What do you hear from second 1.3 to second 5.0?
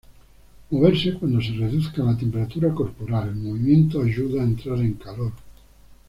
se reduzca la temperatura corporal: el movimiento ayuda a entrar en